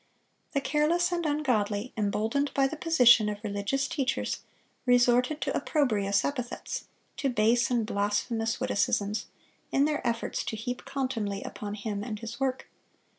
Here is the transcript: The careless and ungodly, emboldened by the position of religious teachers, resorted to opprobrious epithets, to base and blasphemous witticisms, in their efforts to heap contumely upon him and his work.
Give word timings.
The 0.53 0.61
careless 0.61 1.11
and 1.11 1.27
ungodly, 1.27 1.93
emboldened 1.95 2.51
by 2.55 2.65
the 2.65 2.75
position 2.75 3.29
of 3.29 3.37
religious 3.43 3.87
teachers, 3.87 4.39
resorted 4.87 5.41
to 5.41 5.55
opprobrious 5.55 6.25
epithets, 6.25 6.85
to 7.17 7.29
base 7.29 7.69
and 7.69 7.85
blasphemous 7.85 8.59
witticisms, 8.59 9.27
in 9.71 9.85
their 9.85 10.01
efforts 10.07 10.43
to 10.45 10.55
heap 10.55 10.85
contumely 10.85 11.43
upon 11.43 11.75
him 11.75 12.03
and 12.03 12.17
his 12.17 12.39
work. 12.39 12.67